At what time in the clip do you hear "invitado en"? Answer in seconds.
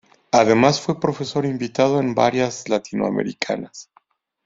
1.45-2.15